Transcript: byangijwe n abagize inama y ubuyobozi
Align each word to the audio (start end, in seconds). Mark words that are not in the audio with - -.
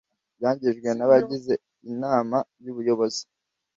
byangijwe 0.37 0.89
n 0.93 1.01
abagize 1.05 1.53
inama 1.91 2.37
y 2.63 2.67
ubuyobozi 2.71 3.23